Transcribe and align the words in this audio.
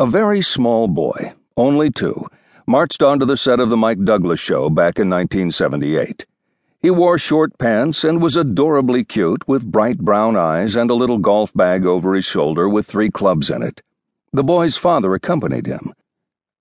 A 0.00 0.06
very 0.06 0.42
small 0.42 0.86
boy, 0.86 1.32
only 1.56 1.90
two, 1.90 2.28
marched 2.68 3.02
onto 3.02 3.26
the 3.26 3.36
set 3.36 3.58
of 3.58 3.68
The 3.68 3.76
Mike 3.76 4.04
Douglas 4.04 4.38
Show 4.38 4.70
back 4.70 5.00
in 5.00 5.10
1978. 5.10 6.24
He 6.80 6.88
wore 6.88 7.18
short 7.18 7.58
pants 7.58 8.04
and 8.04 8.22
was 8.22 8.36
adorably 8.36 9.02
cute 9.02 9.48
with 9.48 9.72
bright 9.72 9.98
brown 9.98 10.36
eyes 10.36 10.76
and 10.76 10.88
a 10.88 10.94
little 10.94 11.18
golf 11.18 11.52
bag 11.52 11.84
over 11.84 12.14
his 12.14 12.24
shoulder 12.24 12.68
with 12.68 12.86
three 12.86 13.10
clubs 13.10 13.50
in 13.50 13.60
it. 13.60 13.82
The 14.32 14.44
boy's 14.44 14.76
father 14.76 15.14
accompanied 15.14 15.66
him. 15.66 15.92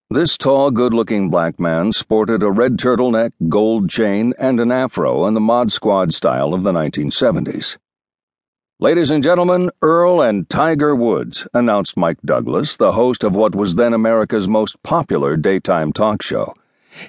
This 0.10 0.36
tall, 0.36 0.72
good 0.72 0.96
looking 0.96 1.30
black 1.30 1.60
man 1.60 1.94
sported 1.94 2.42
a 2.42 2.50
red 2.50 2.78
turtleneck, 2.78 3.34
gold 3.48 3.88
chain, 3.88 4.34
and 4.40 4.60
an 4.60 4.72
afro 4.72 5.28
in 5.28 5.36
the 5.36 5.40
Mod 5.40 5.72
Squad 5.72 6.12
style 6.12 6.56
of 6.56 6.64
the 6.64 6.72
1970s. 6.72 7.78
Ladies 8.80 9.10
and 9.10 9.24
gentlemen, 9.24 9.72
Earl 9.82 10.22
and 10.22 10.48
Tiger 10.48 10.96
Woods, 10.96 11.48
announced 11.52 11.98
Mike 11.98 12.20
Douglas, 12.24 12.78
the 12.78 12.92
host 12.92 13.24
of 13.24 13.34
what 13.34 13.56
was 13.56 13.74
then 13.74 13.92
America's 13.92 14.48
most 14.48 14.84
popular 14.84 15.36
daytime 15.36 15.92
talk 15.92 16.22
show. 16.22 16.54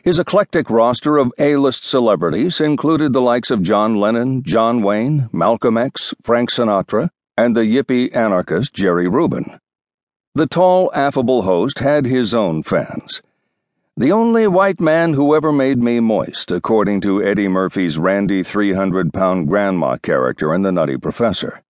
His 0.02 0.18
eclectic 0.18 0.70
roster 0.70 1.18
of 1.18 1.30
A 1.38 1.56
list 1.56 1.84
celebrities 1.84 2.58
included 2.58 3.12
the 3.12 3.20
likes 3.20 3.50
of 3.50 3.62
John 3.62 3.96
Lennon, 3.96 4.42
John 4.44 4.80
Wayne, 4.80 5.28
Malcolm 5.30 5.76
X, 5.76 6.14
Frank 6.22 6.50
Sinatra, 6.50 7.10
and 7.36 7.54
the 7.54 7.66
yippie 7.66 8.16
anarchist 8.16 8.72
Jerry 8.72 9.06
Rubin. 9.06 9.60
The 10.34 10.46
tall, 10.46 10.90
affable 10.94 11.42
host 11.42 11.80
had 11.80 12.06
his 12.06 12.32
own 12.32 12.62
fans. 12.62 13.20
The 13.98 14.12
only 14.12 14.46
white 14.46 14.78
man 14.78 15.14
who 15.14 15.34
ever 15.34 15.50
made 15.50 15.82
me 15.82 15.98
moist, 15.98 16.52
according 16.52 17.00
to 17.00 17.20
Eddie 17.20 17.48
Murphy's 17.48 17.98
randy 17.98 18.44
300 18.44 19.12
pound 19.12 19.48
grandma 19.48 19.96
character 19.96 20.54
in 20.54 20.62
The 20.62 20.70
Nutty 20.70 20.98
Professor. 20.98 21.64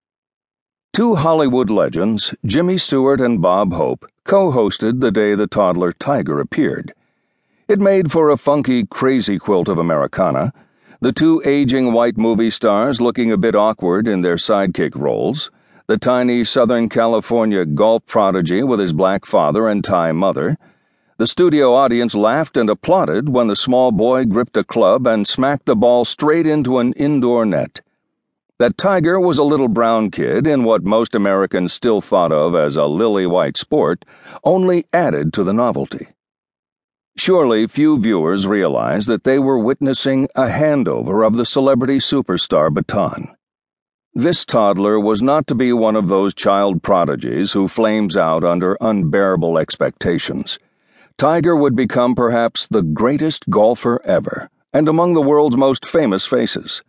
Two 0.92 1.14
Hollywood 1.14 1.70
legends, 1.70 2.34
Jimmy 2.44 2.76
Stewart 2.76 3.22
and 3.22 3.40
Bob 3.40 3.72
Hope, 3.72 4.04
co 4.24 4.52
hosted 4.52 5.00
the 5.00 5.10
day 5.10 5.34
the 5.34 5.46
toddler 5.46 5.94
Tiger 5.94 6.38
appeared. 6.38 6.92
It 7.66 7.80
made 7.80 8.12
for 8.12 8.28
a 8.28 8.36
funky, 8.36 8.84
crazy 8.84 9.38
quilt 9.38 9.66
of 9.66 9.78
Americana, 9.78 10.52
the 11.00 11.12
two 11.12 11.40
aging 11.46 11.94
white 11.94 12.18
movie 12.18 12.50
stars 12.50 13.00
looking 13.00 13.32
a 13.32 13.38
bit 13.38 13.54
awkward 13.54 14.06
in 14.06 14.20
their 14.20 14.36
sidekick 14.36 14.94
roles, 14.94 15.50
the 15.86 15.96
tiny 15.96 16.44
Southern 16.44 16.90
California 16.90 17.64
golf 17.64 18.04
prodigy 18.04 18.62
with 18.62 18.80
his 18.80 18.92
black 18.92 19.24
father 19.24 19.66
and 19.66 19.82
Thai 19.82 20.12
mother 20.12 20.58
the 21.18 21.26
studio 21.26 21.74
audience 21.74 22.14
laughed 22.14 22.56
and 22.56 22.70
applauded 22.70 23.28
when 23.28 23.48
the 23.48 23.56
small 23.56 23.90
boy 23.90 24.24
gripped 24.24 24.56
a 24.56 24.62
club 24.62 25.04
and 25.04 25.26
smacked 25.26 25.66
the 25.66 25.74
ball 25.74 26.04
straight 26.04 26.46
into 26.46 26.78
an 26.78 26.92
indoor 26.92 27.44
net. 27.44 27.80
That 28.60 28.78
Tiger 28.78 29.18
was 29.18 29.36
a 29.36 29.42
little 29.42 29.66
brown 29.66 30.12
kid 30.12 30.46
in 30.46 30.62
what 30.62 30.84
most 30.84 31.16
Americans 31.16 31.72
still 31.72 32.00
thought 32.00 32.30
of 32.30 32.54
as 32.54 32.76
a 32.76 32.86
lily 32.86 33.26
white 33.26 33.56
sport 33.56 34.04
only 34.44 34.86
added 34.92 35.32
to 35.32 35.42
the 35.42 35.52
novelty. 35.52 36.06
Surely 37.16 37.66
few 37.66 37.98
viewers 37.98 38.46
realized 38.46 39.08
that 39.08 39.24
they 39.24 39.40
were 39.40 39.58
witnessing 39.58 40.28
a 40.36 40.46
handover 40.46 41.26
of 41.26 41.36
the 41.36 41.46
celebrity 41.46 41.98
superstar 41.98 42.72
baton. 42.72 43.34
This 44.14 44.44
toddler 44.44 45.00
was 45.00 45.20
not 45.20 45.48
to 45.48 45.56
be 45.56 45.72
one 45.72 45.96
of 45.96 46.06
those 46.06 46.32
child 46.32 46.80
prodigies 46.84 47.54
who 47.54 47.66
flames 47.66 48.16
out 48.16 48.44
under 48.44 48.76
unbearable 48.80 49.58
expectations. 49.58 50.60
Tiger 51.18 51.56
would 51.56 51.74
become 51.74 52.14
perhaps 52.14 52.68
the 52.68 52.80
greatest 52.80 53.50
golfer 53.50 54.00
ever, 54.04 54.48
and 54.72 54.88
among 54.88 55.14
the 55.14 55.20
world's 55.20 55.56
most 55.56 55.84
famous 55.84 56.24
faces. 56.24 56.80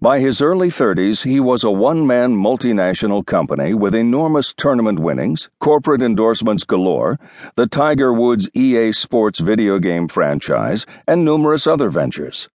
By 0.00 0.20
his 0.20 0.40
early 0.40 0.68
30s, 0.68 1.24
he 1.24 1.40
was 1.40 1.64
a 1.64 1.72
one 1.72 2.06
man 2.06 2.36
multinational 2.36 3.26
company 3.26 3.74
with 3.74 3.92
enormous 3.92 4.54
tournament 4.54 5.00
winnings, 5.00 5.50
corporate 5.58 6.02
endorsements 6.02 6.62
galore, 6.62 7.18
the 7.56 7.66
Tiger 7.66 8.12
Woods 8.12 8.48
EA 8.54 8.92
Sports 8.92 9.40
video 9.40 9.80
game 9.80 10.06
franchise, 10.06 10.86
and 11.08 11.24
numerous 11.24 11.66
other 11.66 11.90
ventures. 11.90 12.48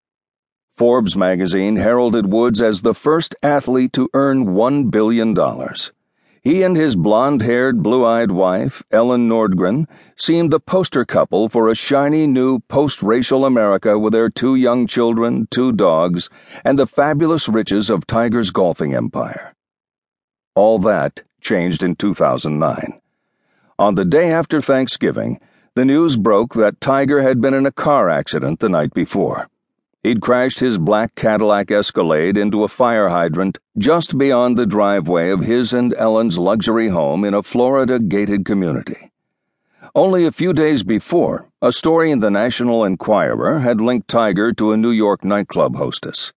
Forbes 0.71 1.17
magazine 1.17 1.75
heralded 1.75 2.31
Woods 2.31 2.61
as 2.61 2.81
the 2.81 2.93
first 2.93 3.35
athlete 3.43 3.91
to 3.91 4.07
earn 4.13 4.45
$1 4.55 4.89
billion. 4.89 5.35
He 6.41 6.63
and 6.63 6.77
his 6.77 6.95
blonde 6.95 7.41
haired, 7.41 7.83
blue 7.83 8.05
eyed 8.05 8.31
wife, 8.31 8.81
Elin 8.91 9.27
Nordegren, 9.27 9.87
seemed 10.15 10.51
the 10.51 10.59
poster 10.59 11.03
couple 11.03 11.49
for 11.49 11.67
a 11.67 11.75
shiny 11.75 12.27
new 12.27 12.59
post 12.61 13.03
racial 13.03 13.43
America 13.43 13.99
with 13.99 14.13
their 14.13 14.29
two 14.29 14.55
young 14.55 14.87
children, 14.87 15.47
two 15.51 15.73
dogs, 15.73 16.29
and 16.63 16.79
the 16.79 16.87
fabulous 16.87 17.49
riches 17.49 17.89
of 17.89 18.07
Tiger's 18.07 18.51
golfing 18.51 18.93
empire. 18.95 19.53
All 20.55 20.79
that 20.79 21.23
changed 21.41 21.83
in 21.83 21.95
2009. 21.95 23.01
On 23.77 23.95
the 23.95 24.05
day 24.05 24.31
after 24.31 24.61
Thanksgiving, 24.61 25.39
the 25.75 25.85
news 25.85 26.15
broke 26.15 26.53
that 26.53 26.81
Tiger 26.81 27.21
had 27.21 27.41
been 27.41 27.53
in 27.53 27.65
a 27.65 27.71
car 27.71 28.09
accident 28.09 28.59
the 28.59 28.69
night 28.69 28.93
before. 28.93 29.49
He'd 30.01 30.21
crashed 30.21 30.59
his 30.59 30.77
black 30.77 31.13
Cadillac 31.15 31.71
Escalade 31.71 32.37
into 32.37 32.63
a 32.63 32.69
fire 32.69 33.09
hydrant 33.09 33.57
just 33.77 34.17
beyond 34.17 34.57
the 34.57 34.65
driveway 34.65 35.29
of 35.29 35.41
his 35.41 35.73
and 35.73 35.93
Elin's 35.95 36.37
luxury 36.37 36.87
home 36.87 37.25
in 37.25 37.33
a 37.33 37.43
Florida 37.43 37.99
gated 37.99 38.45
community. 38.45 39.11
Only 39.93 40.25
a 40.25 40.31
few 40.31 40.53
days 40.53 40.83
before, 40.83 41.49
a 41.61 41.73
story 41.73 42.11
in 42.11 42.21
the 42.21 42.31
National 42.31 42.85
Enquirer 42.85 43.59
had 43.59 43.81
linked 43.81 44.07
Tiger 44.07 44.53
to 44.53 44.71
a 44.71 44.77
New 44.77 44.91
York 44.91 45.25
nightclub 45.25 45.75
hostess. 45.75 46.31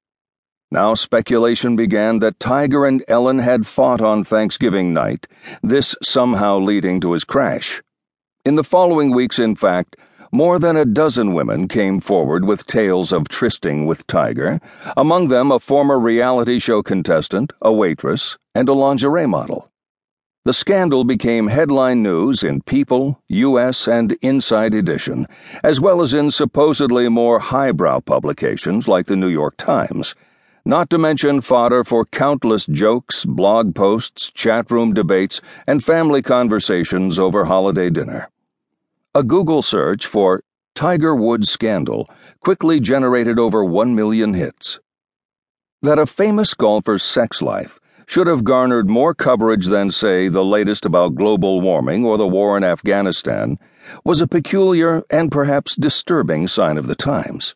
Now 0.72 0.94
speculation 0.94 1.76
began 1.76 2.18
that 2.18 2.40
Tiger 2.40 2.84
and 2.84 3.04
Ellen 3.06 3.38
had 3.38 3.66
fought 3.66 4.00
on 4.00 4.24
Thanksgiving 4.24 4.92
night, 4.92 5.28
this 5.62 5.94
somehow 6.02 6.58
leading 6.58 7.00
to 7.02 7.12
his 7.12 7.24
crash. 7.24 7.80
In 8.44 8.56
the 8.56 8.64
following 8.64 9.14
weeks, 9.14 9.38
in 9.38 9.54
fact, 9.54 9.96
more 10.32 10.58
than 10.58 10.76
a 10.78 10.86
dozen 10.86 11.34
women 11.34 11.68
came 11.68 12.00
forward 12.00 12.46
with 12.46 12.66
tales 12.66 13.12
of 13.12 13.28
trysting 13.28 13.84
with 13.84 14.06
Tiger, 14.06 14.58
among 14.96 15.28
them 15.28 15.52
a 15.52 15.60
former 15.60 16.00
reality 16.00 16.58
show 16.58 16.82
contestant, 16.82 17.52
a 17.60 17.70
waitress, 17.70 18.38
and 18.54 18.66
a 18.66 18.72
lingerie 18.72 19.26
model. 19.26 19.68
The 20.46 20.54
scandal 20.54 21.04
became 21.04 21.48
headline 21.48 22.02
news 22.02 22.42
in 22.42 22.62
People, 22.62 23.20
U.S., 23.28 23.86
and 23.86 24.12
Inside 24.22 24.72
Edition, 24.72 25.28
as 25.62 25.80
well 25.80 26.00
as 26.00 26.14
in 26.14 26.30
supposedly 26.30 27.08
more 27.10 27.38
highbrow 27.38 28.00
publications 28.00 28.88
like 28.88 29.06
the 29.06 29.16
New 29.16 29.28
York 29.28 29.56
Times, 29.58 30.14
not 30.64 30.88
to 30.90 30.98
mention 30.98 31.42
fodder 31.42 31.84
for 31.84 32.06
countless 32.06 32.64
jokes, 32.66 33.24
blog 33.26 33.74
posts, 33.74 34.30
chatroom 34.30 34.94
debates, 34.94 35.42
and 35.66 35.84
family 35.84 36.22
conversations 36.22 37.18
over 37.18 37.44
holiday 37.44 37.90
dinner. 37.90 38.28
A 39.14 39.22
Google 39.22 39.60
search 39.60 40.06
for 40.06 40.42
Tiger 40.74 41.14
Woods 41.14 41.50
scandal 41.50 42.08
quickly 42.40 42.80
generated 42.80 43.38
over 43.38 43.62
1 43.62 43.94
million 43.94 44.32
hits. 44.32 44.80
That 45.82 45.98
a 45.98 46.06
famous 46.06 46.54
golfer's 46.54 47.02
sex 47.02 47.42
life 47.42 47.78
should 48.06 48.26
have 48.26 48.42
garnered 48.42 48.88
more 48.88 49.12
coverage 49.12 49.66
than, 49.66 49.90
say, 49.90 50.28
the 50.28 50.42
latest 50.42 50.86
about 50.86 51.14
global 51.14 51.60
warming 51.60 52.06
or 52.06 52.16
the 52.16 52.26
war 52.26 52.56
in 52.56 52.64
Afghanistan 52.64 53.58
was 54.02 54.22
a 54.22 54.26
peculiar 54.26 55.02
and 55.10 55.30
perhaps 55.30 55.76
disturbing 55.76 56.48
sign 56.48 56.78
of 56.78 56.86
the 56.86 56.94
times. 56.94 57.54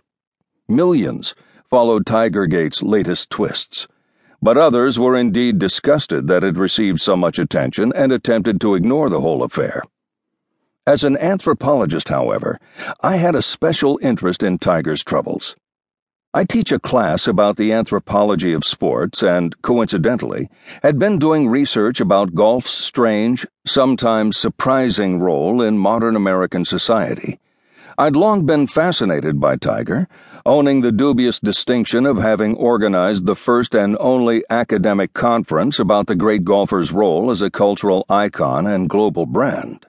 Millions 0.69 1.35
followed 1.71 2.05
Tigergate's 2.05 2.83
latest 2.83 3.31
twists, 3.31 3.89
but 4.43 4.59
others 4.59 4.99
were 4.99 5.17
indeed 5.17 5.59
disgusted 5.59 6.27
that 6.27 6.45
it 6.45 6.59
received 6.59 7.01
so 7.01 7.17
much 7.17 7.39
attention 7.39 7.95
and 7.97 8.13
attempted 8.13 8.61
to 8.61 8.75
ignore 8.75 9.09
the 9.09 9.23
whole 9.23 9.43
affair. 9.43 9.81
As 10.89 11.03
an 11.03 11.17
anthropologist, 11.17 12.11
however, 12.11 12.61
I 13.01 13.17
had 13.17 13.35
a 13.35 13.43
special 13.43 13.99
interest 14.03 14.45
in 14.45 14.59
Tiger's 14.59 15.03
troubles. 15.03 15.57
I 16.33 16.45
teach 16.45 16.71
a 16.71 16.79
class 16.79 17.27
about 17.27 17.57
the 17.57 17.73
anthropology 17.73 18.53
of 18.53 18.63
sports 18.63 19.21
and, 19.21 19.61
coincidentally, 19.63 20.49
had 20.85 20.97
been 20.97 21.19
doing 21.19 21.49
research 21.49 22.01
about 22.01 22.37
golf's 22.37 22.71
strange, 22.71 23.45
sometimes 23.67 24.37
surprising 24.37 25.19
role 25.19 25.61
in 25.61 25.77
modern 25.77 26.15
American 26.15 26.65
society. 26.65 27.41
I'd 27.99 28.15
long 28.15 28.47
been 28.47 28.69
fascinated 28.69 29.41
by 29.41 29.57
Tiger, 29.57 30.07
owning 30.45 30.83
the 30.83 30.93
dubious 30.93 31.41
distinction 31.41 32.07
of 32.07 32.19
having 32.19 32.55
organized 32.55 33.27
the 33.27 33.35
first 33.35 33.75
and 33.75 33.97
only 33.99 34.45
academic 34.51 35.15
conference 35.15 35.81
about 35.81 36.07
the 36.07 36.15
great 36.15 36.45
golfer's 36.45 36.93
role 36.93 37.33
as 37.33 37.43
a 37.43 37.51
cultural 37.51 38.05
icon 38.09 38.69
and 38.69 38.89
global 38.89 39.27
brand. 39.27 39.85